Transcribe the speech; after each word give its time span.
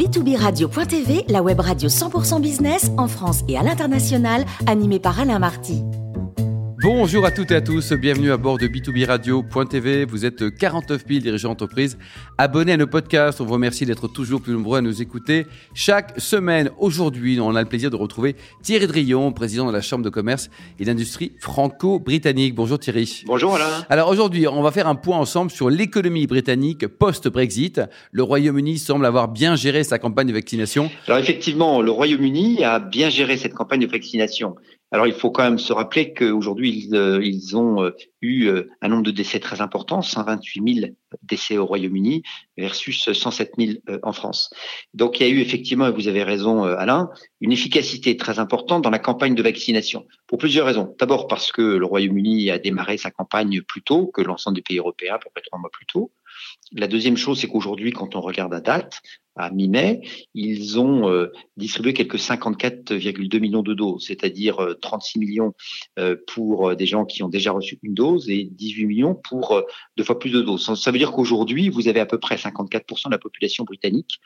b2b-radio.tv, 0.00 1.26
la 1.28 1.42
web 1.42 1.60
radio 1.60 1.90
100% 1.90 2.40
business 2.40 2.90
en 2.96 3.06
France 3.06 3.42
et 3.48 3.58
à 3.58 3.62
l'international, 3.62 4.46
animée 4.66 4.98
par 4.98 5.20
Alain 5.20 5.38
Marty. 5.38 5.84
Bonjour 6.82 7.26
à 7.26 7.30
toutes 7.30 7.50
et 7.50 7.56
à 7.56 7.60
tous, 7.60 7.92
bienvenue 7.92 8.32
à 8.32 8.38
bord 8.38 8.56
de 8.56 8.66
B2B 8.66 9.04
Radio.tv. 9.04 10.06
Vous 10.06 10.24
êtes 10.24 10.56
49 10.56 11.02
000 11.06 11.20
dirigeants 11.20 11.50
d'entreprise 11.50 11.98
abonnés 12.38 12.72
à 12.72 12.78
nos 12.78 12.86
podcasts. 12.86 13.42
On 13.42 13.44
vous 13.44 13.52
remercie 13.52 13.84
d'être 13.84 14.08
toujours 14.08 14.40
plus 14.40 14.54
nombreux 14.54 14.78
à 14.78 14.80
nous 14.80 15.02
écouter 15.02 15.46
chaque 15.74 16.18
semaine. 16.18 16.70
Aujourd'hui, 16.78 17.38
on 17.38 17.54
a 17.54 17.60
le 17.60 17.68
plaisir 17.68 17.90
de 17.90 17.96
retrouver 17.96 18.34
Thierry 18.62 18.86
Drillon, 18.86 19.30
président 19.32 19.66
de 19.66 19.72
la 19.72 19.82
Chambre 19.82 20.02
de 20.04 20.08
commerce 20.08 20.48
et 20.78 20.86
d'industrie 20.86 21.32
franco-britannique. 21.38 22.54
Bonjour 22.54 22.78
Thierry. 22.78 23.24
Bonjour 23.26 23.56
Alain. 23.56 23.84
Alors 23.90 24.08
aujourd'hui, 24.08 24.48
on 24.48 24.62
va 24.62 24.70
faire 24.70 24.88
un 24.88 24.94
point 24.94 25.18
ensemble 25.18 25.50
sur 25.50 25.68
l'économie 25.68 26.26
britannique 26.26 26.86
post-Brexit. 26.86 27.82
Le 28.10 28.22
Royaume-Uni 28.22 28.78
semble 28.78 29.04
avoir 29.04 29.28
bien 29.28 29.54
géré 29.54 29.84
sa 29.84 29.98
campagne 29.98 30.28
de 30.28 30.32
vaccination. 30.32 30.90
Alors 31.08 31.18
effectivement, 31.18 31.82
le 31.82 31.90
Royaume-Uni 31.90 32.64
a 32.64 32.78
bien 32.78 33.10
géré 33.10 33.36
cette 33.36 33.52
campagne 33.52 33.80
de 33.80 33.86
vaccination. 33.86 34.56
Alors 34.92 35.06
il 35.06 35.12
faut 35.12 35.30
quand 35.30 35.44
même 35.44 35.60
se 35.60 35.72
rappeler 35.72 36.12
qu'aujourd'hui 36.14 36.69
ils, 36.70 36.94
euh, 36.94 37.24
ils, 37.24 37.56
ont 37.56 37.82
euh, 37.82 37.90
eu 38.22 38.46
euh, 38.46 38.70
un 38.80 38.88
nombre 38.88 39.02
de 39.02 39.10
décès 39.10 39.40
très 39.40 39.60
important, 39.60 40.02
128 40.02 40.74
000 40.80 40.92
décès 41.22 41.58
au 41.58 41.66
Royaume-Uni 41.66 42.22
versus 42.56 43.12
107 43.12 43.52
000 43.58 43.72
en 44.02 44.12
France. 44.12 44.50
Donc 44.94 45.20
il 45.20 45.26
y 45.26 45.30
a 45.30 45.32
eu 45.32 45.40
effectivement, 45.40 45.88
et 45.88 45.90
vous 45.90 46.08
avez 46.08 46.22
raison 46.22 46.62
Alain, 46.62 47.10
une 47.40 47.52
efficacité 47.52 48.16
très 48.16 48.38
importante 48.38 48.82
dans 48.82 48.90
la 48.90 48.98
campagne 48.98 49.34
de 49.34 49.42
vaccination 49.42 50.06
pour 50.26 50.38
plusieurs 50.38 50.66
raisons. 50.66 50.94
D'abord 50.98 51.26
parce 51.26 51.52
que 51.52 51.62
le 51.62 51.84
Royaume-Uni 51.84 52.50
a 52.50 52.58
démarré 52.58 52.96
sa 52.96 53.10
campagne 53.10 53.60
plus 53.62 53.82
tôt 53.82 54.06
que 54.06 54.22
l'ensemble 54.22 54.56
des 54.56 54.62
pays 54.62 54.78
européens, 54.78 55.14
à 55.14 55.18
peu 55.18 55.30
près 55.34 55.42
trois 55.42 55.58
mois 55.58 55.70
plus 55.70 55.86
tôt. 55.86 56.12
La 56.72 56.86
deuxième 56.86 57.16
chose, 57.16 57.40
c'est 57.40 57.48
qu'aujourd'hui, 57.48 57.92
quand 57.92 58.14
on 58.14 58.20
regarde 58.20 58.54
à 58.54 58.60
date, 58.60 59.02
à 59.36 59.50
mi-mai, 59.50 60.02
ils 60.34 60.78
ont 60.78 61.08
euh, 61.08 61.32
distribué 61.56 61.92
quelques 61.94 62.18
54,2 62.18 63.40
millions 63.40 63.62
de 63.62 63.74
doses, 63.74 64.06
c'est-à-dire 64.06 64.76
36 64.80 65.18
euh, 65.18 65.20
millions 65.20 65.54
euh, 65.98 66.16
pour 66.26 66.74
des 66.76 66.86
gens 66.86 67.04
qui 67.04 67.22
ont 67.22 67.28
déjà 67.28 67.52
reçu 67.52 67.78
une 67.82 67.94
dose 67.94 68.28
et 68.28 68.44
18 68.44 68.86
millions 68.86 69.14
pour 69.14 69.62
deux 69.96 70.04
fois 70.04 70.18
plus 70.18 70.30
de 70.30 70.42
doses. 70.42 70.74
Ça 70.74 70.90
veut 70.90 70.98
dire 70.98 71.12
qu'aujourd'hui, 71.12 71.68
vous 71.68 71.88
avez 71.88 72.00
à 72.00 72.06
peu 72.06 72.18
près 72.18 72.36
54% 72.36 73.06
de 73.06 73.10
la 73.10 73.18
population 73.18 73.64
britannique 73.64 74.20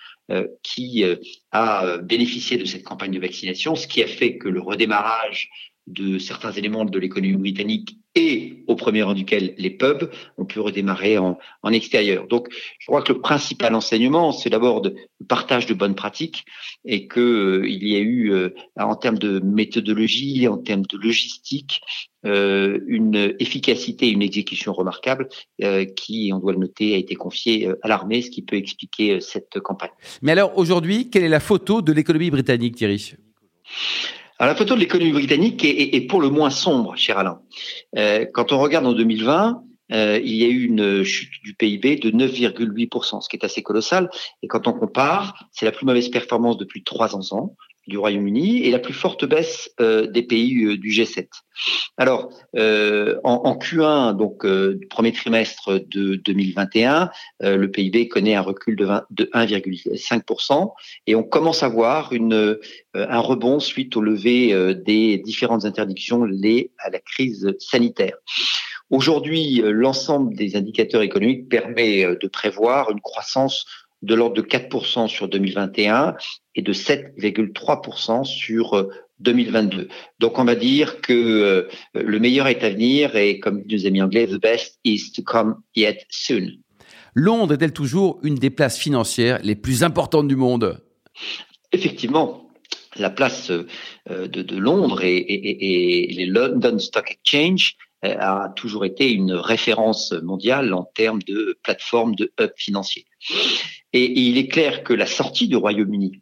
qui 0.62 1.04
a 1.52 1.98
bénéficié 1.98 2.56
de 2.56 2.64
cette 2.64 2.82
campagne 2.82 3.12
de 3.12 3.20
vaccination, 3.20 3.74
ce 3.74 3.86
qui 3.86 4.02
a 4.02 4.06
fait 4.06 4.38
que 4.38 4.48
le 4.48 4.60
redémarrage 4.60 5.50
de 5.86 6.18
certains 6.18 6.52
éléments 6.52 6.84
de 6.84 6.98
l'économie 6.98 7.36
britannique 7.36 7.98
et 8.14 8.62
au 8.68 8.76
premier 8.76 9.02
rang 9.02 9.14
duquel 9.14 9.54
les 9.58 9.70
pubs 9.70 10.10
ont 10.38 10.44
pu 10.44 10.60
redémarrer 10.60 11.18
en, 11.18 11.38
en 11.62 11.72
extérieur. 11.72 12.26
Donc, 12.28 12.48
je 12.78 12.86
crois 12.86 13.02
que 13.02 13.12
le 13.12 13.20
principal 13.20 13.74
enseignement, 13.74 14.30
c'est 14.32 14.50
d'abord 14.50 14.82
le 14.84 14.94
partage 15.26 15.66
de 15.66 15.74
bonnes 15.74 15.94
pratiques 15.94 16.44
et 16.84 17.06
que 17.06 17.20
euh, 17.20 17.68
il 17.68 17.86
y 17.86 17.96
a 17.96 18.00
eu, 18.00 18.32
euh, 18.32 18.54
en 18.78 18.94
termes 18.94 19.18
de 19.18 19.40
méthodologie, 19.40 20.46
en 20.46 20.58
termes 20.58 20.86
de 20.86 20.96
logistique, 20.96 21.80
euh, 22.24 22.78
une 22.86 23.34
efficacité, 23.38 24.10
une 24.10 24.22
exécution 24.22 24.72
remarquable 24.72 25.28
qui, 25.96 26.30
on 26.32 26.38
doit 26.38 26.52
le 26.52 26.58
noter, 26.58 26.94
a 26.94 26.96
été 26.96 27.14
confiée 27.16 27.68
à 27.82 27.88
l'armée, 27.88 28.22
ce 28.22 28.30
qui 28.30 28.42
peut 28.42 28.56
expliquer 28.56 29.20
cette 29.20 29.60
campagne. 29.60 29.90
Mais 30.22 30.32
alors, 30.32 30.56
aujourd'hui, 30.56 31.10
quelle 31.10 31.24
est 31.24 31.28
la 31.28 31.40
photo 31.40 31.82
de 31.82 31.92
l'économie 31.92 32.30
britannique, 32.30 32.76
Thierry? 32.76 33.14
La 34.46 34.54
photo 34.54 34.74
de 34.74 34.80
l'économie 34.80 35.12
britannique 35.12 35.64
est, 35.64 35.94
est, 35.94 36.00
pour 36.02 36.20
le 36.20 36.28
moins 36.28 36.50
sombre, 36.50 36.96
cher 36.96 37.18
Alain. 37.18 37.40
Euh, 37.96 38.26
quand 38.32 38.52
on 38.52 38.58
regarde 38.58 38.86
en 38.86 38.92
2020, 38.92 39.62
euh, 39.92 40.18
il 40.22 40.34
y 40.34 40.44
a 40.44 40.48
eu 40.48 40.64
une 40.64 41.04
chute 41.04 41.32
du 41.44 41.54
PIB 41.54 41.96
de 41.96 42.10
9,8%, 42.10 43.20
ce 43.20 43.28
qui 43.28 43.36
est 43.36 43.44
assez 43.44 43.62
colossal. 43.62 44.10
Et 44.42 44.48
quand 44.48 44.66
on 44.66 44.72
compare, 44.72 45.46
c'est 45.52 45.66
la 45.66 45.72
plus 45.72 45.86
mauvaise 45.86 46.08
performance 46.08 46.56
depuis 46.56 46.82
trois 46.82 47.14
ans 47.14 47.54
du 47.86 47.98
Royaume-Uni 47.98 48.64
et 48.64 48.70
la 48.70 48.78
plus 48.78 48.94
forte 48.94 49.24
baisse 49.24 49.70
euh, 49.80 50.06
des 50.06 50.22
pays 50.22 50.64
euh, 50.64 50.76
du 50.76 50.90
G7. 50.90 51.28
Alors, 51.96 52.30
euh, 52.56 53.20
en, 53.24 53.34
en, 53.44 53.56
Q1, 53.56 54.16
donc 54.16 54.44
du 54.44 54.86
premier 54.88 55.12
trimestre 55.12 55.80
de 55.88 56.16
2021, 56.16 57.10
le 57.40 57.66
PIB 57.70 58.08
connaît 58.08 58.34
un 58.34 58.40
recul 58.40 58.74
de, 58.74 58.88
de 59.10 59.24
1,5% 59.32 60.72
et 61.06 61.14
on 61.14 61.22
commence 61.22 61.62
à 61.62 61.68
voir 61.68 62.12
une, 62.12 62.58
un 62.94 63.20
rebond 63.20 63.60
suite 63.60 63.96
au 63.96 64.00
lever 64.00 64.74
des 64.74 65.18
différentes 65.18 65.64
interdictions 65.64 66.24
liées 66.24 66.72
à 66.78 66.90
la 66.90 66.98
crise 66.98 67.54
sanitaire. 67.60 68.16
Aujourd'hui, 68.90 69.62
l'ensemble 69.64 70.34
des 70.34 70.56
indicateurs 70.56 71.02
économiques 71.02 71.48
permet 71.48 72.04
de 72.04 72.26
prévoir 72.26 72.90
une 72.90 73.00
croissance 73.00 73.64
de 74.04 74.14
l'ordre 74.14 74.36
de 74.36 74.42
4% 74.42 75.08
sur 75.08 75.28
2021 75.28 76.14
et 76.54 76.62
de 76.62 76.72
7,3% 76.72 78.24
sur 78.24 78.88
2022. 79.20 79.78
Euh, 79.78 79.88
Donc 80.20 80.38
on 80.38 80.44
va 80.44 80.54
dire 80.54 81.00
que 81.00 81.12
euh, 81.12 81.68
le 81.94 82.18
meilleur 82.18 82.46
est 82.46 82.62
à 82.62 82.70
venir 82.70 83.16
et 83.16 83.40
comme 83.40 83.62
nous 83.68 83.86
amis 83.86 84.02
anglais, 84.02 84.26
the 84.26 84.40
best 84.40 84.78
is 84.84 85.12
to 85.12 85.22
come 85.22 85.56
yet 85.74 86.04
soon. 86.10 86.50
Londres 87.14 87.54
est-elle 87.54 87.72
toujours 87.72 88.18
une 88.22 88.34
des 88.34 88.50
places 88.50 88.78
financières 88.78 89.40
les 89.42 89.54
plus 89.54 89.84
importantes 89.84 90.28
du 90.28 90.36
monde? 90.36 90.82
Effectivement, 91.72 92.50
la 92.96 93.10
place 93.10 93.50
euh, 93.50 93.66
de, 94.08 94.42
de 94.42 94.56
Londres 94.56 95.02
et, 95.02 95.16
et, 95.16 96.10
et, 96.10 96.12
les 96.12 96.26
London 96.26 96.78
Stock 96.78 97.10
Exchange 97.10 97.76
a 98.02 98.52
toujours 98.54 98.84
été 98.84 99.10
une 99.10 99.32
référence 99.32 100.12
mondiale 100.12 100.74
en 100.74 100.84
termes 100.84 101.22
de 101.22 101.58
plateforme 101.62 102.14
de 102.14 102.30
hub 102.38 102.50
financier. 102.56 103.06
Et, 103.94 104.20
il 104.20 104.36
est 104.38 104.48
clair 104.48 104.82
que 104.82 104.92
la 104.92 105.06
sortie 105.06 105.48
du 105.48 105.56
Royaume-Uni 105.56 106.20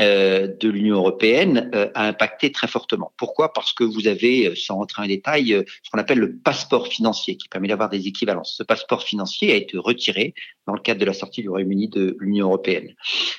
euh, 0.00 0.48
de 0.48 0.68
l'Union 0.68 0.96
européenne 0.96 1.70
euh, 1.72 1.88
a 1.94 2.08
impacté 2.08 2.50
très 2.50 2.66
fortement. 2.66 3.12
Pourquoi? 3.16 3.52
Parce 3.52 3.72
que 3.72 3.84
vous 3.84 4.08
avez, 4.08 4.48
euh, 4.48 4.54
sans 4.56 4.74
rentrer 4.74 5.02
en 5.02 5.06
détail, 5.06 5.64
ce 5.84 5.90
qu'on 5.90 6.00
appelle 6.00 6.18
le 6.18 6.36
passeport 6.36 6.88
financier 6.88 7.36
qui 7.36 7.48
permet 7.48 7.68
d'avoir 7.68 7.90
des 7.90 8.08
équivalences. 8.08 8.56
Ce 8.56 8.64
passeport 8.64 9.04
financier 9.04 9.52
a 9.52 9.54
été 9.54 9.78
retiré 9.78 10.34
dans 10.66 10.72
le 10.72 10.80
cadre 10.80 10.98
de 10.98 11.04
la 11.04 11.12
sortie 11.12 11.42
du 11.42 11.48
Royaume-Uni 11.48 11.90
de 11.90 12.16
l'Union 12.18 12.46
européenne. 12.46 12.92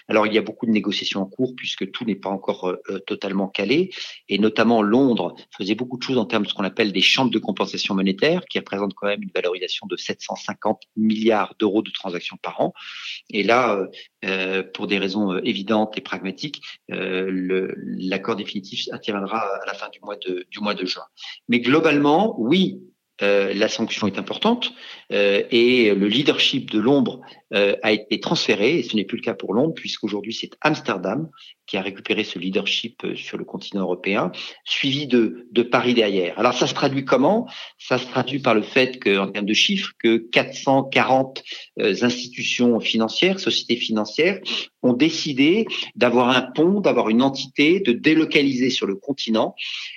Alors 0.08 0.28
il 0.28 0.34
y 0.34 0.38
a 0.38 0.42
beaucoup 0.42 0.66
de 0.66 0.72
négociations 0.72 1.22
en 1.22 1.26
cours 1.26 1.56
puisque 1.58 1.92
tout 1.92 2.06
n'est 2.06 2.16
pas 2.16 2.30
encore 2.30 2.76
totalement 3.08 3.48
calé 3.48 3.90
et 4.30 4.38
notamment 4.38 4.84
Londres 4.84 5.36
faisait 5.58 5.74
beaucoup 5.74 5.98
de 5.98 6.04
choses 6.04 6.20
en 6.20 6.26
termes 6.26 6.44
de 6.44 6.50
ce 6.50 6.54
qu'on 6.54 6.64
appelle 6.64 6.92
des 6.92 7.02
chambres 7.02 7.32
de 7.32 7.40
compensation 7.40 7.96
monétaire 7.96 8.46
qui 8.46 8.60
représentent 8.60 8.94
quand 8.94 9.08
même 9.08 9.24
une 9.24 9.32
valorisation 9.34 9.88
de 9.88 9.98
750 9.98 10.84
milliards 10.96 11.56
d'euros 11.58 11.82
de 11.82 11.90
transactions 11.90 12.38
par 12.40 12.62
an. 12.62 12.74
Et 13.32 13.42
là, 13.42 13.88
pour 14.76 14.86
des 14.86 15.00
raisons 15.00 15.36
évidentes 15.40 15.98
et 15.98 16.02
pragmatiques, 16.02 16.45
euh, 16.92 17.74
l'accord 17.98 18.36
définitif 18.36 18.88
interviendra 18.92 19.40
à 19.40 19.66
la 19.66 19.74
fin 19.74 19.90
du 19.90 20.00
mois 20.02 20.16
de, 20.18 20.46
du 20.50 20.60
mois 20.60 20.74
de 20.74 20.86
juin. 20.86 21.06
Mais 21.48 21.60
globalement, 21.60 22.36
oui, 22.40 22.82
euh, 23.22 23.54
la 23.54 23.70
sanction 23.70 24.08
est 24.08 24.20
importante 24.20 24.74
euh, 25.12 25.44
et 25.52 25.94
le 25.94 26.08
leadership 26.08 26.70
de 26.72 26.80
l'ombre 26.80 27.22
euh, 27.54 27.76
a 27.84 27.92
été 27.92 28.20
transféré, 28.20 28.80
et 28.80 28.84
ce 28.84 28.96
n'est 28.96 29.06
plus 29.06 29.18
le 29.18 29.24
cas 29.24 29.34
pour 29.34 29.54
Londres, 29.54 29.74
puisqu'aujourd'hui 29.76 30.34
c'est 30.34 30.52
Amsterdam 30.62 31.30
qui 31.68 31.78
a 31.78 31.82
récupéré 31.82 32.24
ce 32.24 32.40
leadership 32.40 33.04
euh, 33.06 33.16
sur 33.16 33.38
le 33.38 33.46
continent 33.46 33.82
européen, 33.82 34.32
suivi 34.66 35.08
de, 35.08 35.48
de 35.52 35.64
Paris 35.64 35.94
derrière. 35.94 36.38
Alors 36.38 36.54
ça 36.54 36.68
se 36.68 36.74
traduit 36.74 37.06
comment? 37.06 37.48
Ça 37.78 37.98
se 37.98 38.06
traduit 38.08 38.40
par 38.40 38.56
le 38.56 38.64
fait 38.64 39.00
que, 39.00 39.18
en 39.18 39.32
termes 39.32 39.46
de 39.46 39.54
chiffres, 39.54 39.94
que 40.00 40.18
440 40.18 41.44
institutions 41.78 42.80
financières, 42.80 43.40
sociétés 43.40 43.78
financières, 43.78 44.40
ont 44.82 44.94
décidé 44.94 45.66
d'avoir 45.96 46.30
un 46.30 46.42
pont, 46.42 46.82
d'avoir 46.82 47.10
une 47.10 47.22
entité, 47.22 47.80
de 47.80 47.92
délocaliser 47.92 48.70
sur 48.70 48.88
le 48.88 48.96
continent 48.96 49.56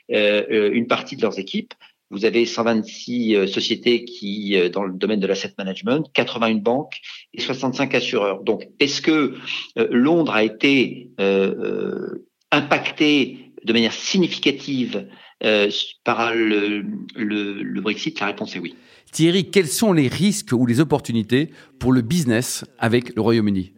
une 0.08 0.86
partie 0.86 1.16
de 1.16 1.22
leurs 1.22 1.38
équipes 1.38 1.74
vous 2.10 2.24
avez 2.24 2.46
126 2.46 3.34
euh, 3.34 3.46
sociétés 3.46 4.04
qui, 4.04 4.56
euh, 4.56 4.68
dans 4.68 4.84
le 4.84 4.94
domaine 4.94 5.20
de 5.20 5.26
l'asset 5.26 5.52
management, 5.58 6.06
81 6.14 6.56
banques 6.56 7.00
et 7.34 7.40
65 7.40 7.94
assureurs. 7.94 8.42
Donc, 8.42 8.68
est-ce 8.80 9.02
que 9.02 9.34
euh, 9.78 9.88
Londres 9.90 10.32
a 10.32 10.42
été 10.42 11.10
euh, 11.20 12.26
impacté 12.50 13.52
de 13.64 13.72
manière 13.72 13.92
significative 13.92 15.08
euh, 15.44 15.70
par 16.04 16.34
le, 16.34 16.84
le, 17.14 17.62
le 17.62 17.80
Brexit? 17.80 18.18
La 18.20 18.26
réponse 18.26 18.56
est 18.56 18.60
oui. 18.60 18.74
Thierry, 19.12 19.50
quels 19.50 19.68
sont 19.68 19.92
les 19.92 20.08
risques 20.08 20.52
ou 20.52 20.66
les 20.66 20.80
opportunités 20.80 21.50
pour 21.78 21.92
le 21.92 22.02
business 22.02 22.64
avec 22.78 23.14
le 23.14 23.22
Royaume-Uni? 23.22 23.72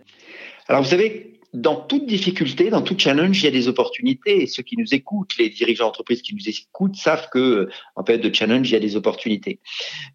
Alors, 0.69 0.83
vous 0.83 0.89
savez, 0.89 1.30
dans 1.53 1.77
toute 1.77 2.07
difficulté, 2.07 2.71
dans 2.71 2.83
tout 2.83 2.95
challenge, 2.97 3.43
il 3.43 3.45
y 3.45 3.49
a 3.49 3.51
des 3.51 3.69
opportunités. 3.69 4.43
Et 4.43 4.47
ceux 4.47 4.63
qui 4.63 4.77
nous 4.77 4.95
écoutent, 4.95 5.37
les 5.39 5.49
dirigeants 5.49 5.87
d'entreprise 5.87 6.23
qui 6.23 6.35
nous 6.35 6.49
écoutent, 6.49 6.97
savent 6.97 7.29
que 7.31 7.69
en 7.97 8.05
période 8.05 8.25
de 8.25 8.35
challenge, 8.35 8.69
il 8.71 8.73
y 8.73 8.77
a 8.77 8.81
des 8.81 8.97
opportunités. 8.97 9.61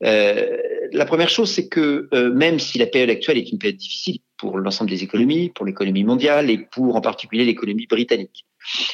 Euh, 0.03 0.57
la 0.91 1.05
première 1.05 1.29
chose, 1.29 1.51
c'est 1.51 1.67
que 1.67 2.07
euh, 2.13 2.33
même 2.33 2.59
si 2.59 2.77
la 2.77 2.87
période 2.87 3.09
actuelle 3.09 3.37
est 3.37 3.51
une 3.51 3.59
période 3.59 3.77
difficile 3.77 4.19
pour 4.37 4.57
l'ensemble 4.57 4.89
des 4.89 5.03
économies, 5.03 5.49
pour 5.49 5.65
l'économie 5.65 6.03
mondiale 6.03 6.49
et 6.49 6.57
pour 6.57 6.95
en 6.95 7.01
particulier 7.01 7.45
l'économie 7.45 7.87
britannique, 7.87 8.45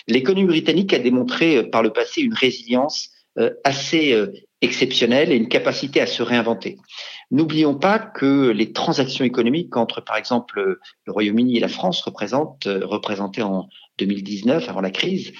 l'économie 0.08 0.48
britannique 0.48 0.94
a 0.94 1.00
démontré 1.00 1.58
euh, 1.58 1.64
par 1.64 1.84
le 1.84 1.92
passé 1.92 2.22
une 2.22 2.34
résilience 2.34 3.10
euh, 3.38 3.52
assez 3.64 4.14
euh, 4.14 4.28
exceptionnelle 4.62 5.32
et 5.32 5.36
une 5.36 5.48
capacité 5.48 6.02
à 6.02 6.08
se 6.08 6.22
réinventer. 6.22 6.78
N'oublions 7.32 7.76
pas 7.76 7.98
que 7.98 8.50
les 8.50 8.74
transactions 8.74 9.24
économiques 9.24 9.78
entre, 9.78 10.02
par 10.02 10.18
exemple, 10.18 10.80
le 11.06 11.12
Royaume-Uni 11.12 11.56
et 11.56 11.60
la 11.62 11.70
France 11.70 12.02
représentent, 12.02 12.68
euh, 12.68 12.86
représentaient 12.86 13.42
en 13.42 13.70
2019, 14.00 14.68
avant 14.68 14.82
la 14.82 14.92
crise, 14.92 15.32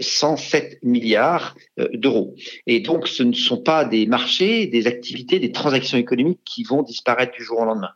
107 0.00 0.64
euh, 0.64 0.88
milliards 0.88 1.54
euh, 1.78 1.88
d'euros. 1.92 2.34
Et 2.66 2.80
donc, 2.80 3.08
ce 3.08 3.22
ne 3.22 3.34
sont 3.34 3.60
pas 3.60 3.84
des 3.84 4.06
marchés, 4.06 4.68
des 4.68 4.86
activités, 4.86 5.38
des 5.38 5.52
transactions 5.52 5.98
économiques 5.98 6.40
qui 6.46 6.62
vont 6.62 6.82
disparaître 6.82 7.32
du 7.36 7.44
jour 7.44 7.60
au 7.60 7.64
lendemain. 7.66 7.90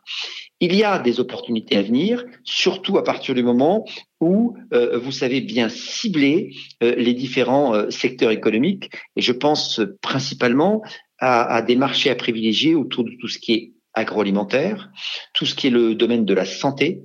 Il 0.59 0.75
y 0.75 0.83
a 0.83 0.99
des 0.99 1.19
opportunités 1.19 1.77
à 1.77 1.81
venir, 1.81 2.23
surtout 2.43 2.99
à 2.99 3.03
partir 3.03 3.33
du 3.33 3.43
moment 3.43 3.85
où 4.21 4.55
vous 4.71 5.11
savez 5.11 5.41
bien 5.41 5.67
cibler 5.67 6.55
les 6.79 7.13
différents 7.13 7.91
secteurs 7.91 8.31
économiques. 8.31 8.89
Et 9.17 9.21
je 9.21 9.33
pense 9.33 9.81
principalement 10.01 10.81
à, 11.23 11.61
des 11.61 11.75
marchés 11.75 12.09
à 12.09 12.15
privilégier 12.15 12.75
autour 12.75 13.03
de 13.05 13.11
tout 13.19 13.27
ce 13.27 13.39
qui 13.39 13.53
est 13.53 13.71
agroalimentaire, 13.93 14.89
tout 15.33 15.45
ce 15.45 15.55
qui 15.55 15.67
est 15.67 15.69
le 15.69 15.95
domaine 15.95 16.25
de 16.25 16.33
la 16.33 16.45
santé, 16.45 17.01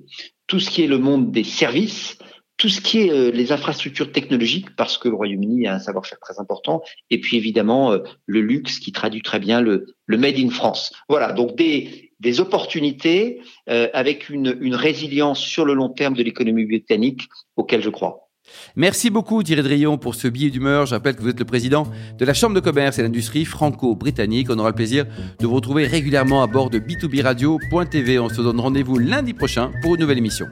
tout 0.46 0.58
ce 0.58 0.70
qui 0.70 0.82
est 0.82 0.86
le 0.88 0.98
monde 0.98 1.30
des 1.30 1.44
services, 1.44 2.18
tout 2.56 2.68
ce 2.68 2.80
qui 2.80 3.02
est 3.02 3.12
euh, 3.12 3.30
les 3.30 3.52
infrastructures 3.52 4.10
technologiques, 4.10 4.74
parce 4.74 4.98
que 4.98 5.08
le 5.08 5.14
Royaume-Uni 5.14 5.68
a 5.68 5.74
un 5.74 5.78
savoir-faire 5.78 6.18
très 6.18 6.40
important, 6.40 6.82
et 7.10 7.20
puis 7.20 7.36
évidemment 7.36 7.92
euh, 7.92 7.98
le 8.26 8.40
luxe 8.40 8.80
qui 8.80 8.90
traduit 8.90 9.22
très 9.22 9.38
bien 9.38 9.60
le, 9.60 9.94
le 10.06 10.18
Made 10.18 10.38
in 10.38 10.50
France. 10.50 10.92
Voilà, 11.08 11.32
donc 11.32 11.54
des, 11.54 12.10
des 12.18 12.40
opportunités 12.40 13.40
euh, 13.68 13.88
avec 13.92 14.28
une, 14.28 14.58
une 14.60 14.74
résilience 14.74 15.38
sur 15.38 15.64
le 15.64 15.74
long 15.74 15.90
terme 15.90 16.14
de 16.14 16.24
l'économie 16.24 16.66
britannique 16.66 17.28
auquel 17.54 17.82
je 17.82 17.90
crois. 17.90 18.27
Merci 18.76 19.10
beaucoup 19.10 19.42
Thierry 19.42 19.62
Drion 19.62 19.98
pour 19.98 20.14
ce 20.14 20.28
billet 20.28 20.50
d'humeur. 20.50 20.86
Je 20.86 20.94
rappelle 20.94 21.16
que 21.16 21.22
vous 21.22 21.28
êtes 21.28 21.38
le 21.38 21.44
président 21.44 21.86
de 22.18 22.24
la 22.24 22.34
Chambre 22.34 22.54
de 22.54 22.60
commerce 22.60 22.98
et 22.98 23.02
d'industrie 23.02 23.44
franco-britannique. 23.44 24.48
On 24.50 24.58
aura 24.58 24.70
le 24.70 24.74
plaisir 24.74 25.04
de 25.40 25.46
vous 25.46 25.54
retrouver 25.54 25.86
régulièrement 25.86 26.42
à 26.42 26.46
bord 26.46 26.70
de 26.70 26.78
B2B 26.78 27.22
Radio.tv. 27.22 28.18
On 28.18 28.28
se 28.28 28.40
donne 28.40 28.60
rendez-vous 28.60 28.98
lundi 28.98 29.34
prochain 29.34 29.70
pour 29.82 29.94
une 29.94 30.00
nouvelle 30.00 30.18
émission. 30.18 30.46